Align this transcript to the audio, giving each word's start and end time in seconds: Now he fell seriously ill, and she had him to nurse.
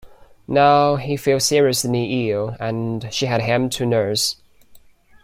Now 0.47 0.95
he 0.95 1.15
fell 1.15 1.39
seriously 1.39 2.31
ill, 2.31 2.57
and 2.59 3.07
she 3.13 3.27
had 3.27 3.41
him 3.43 3.69
to 3.69 3.85
nurse. 3.85 4.41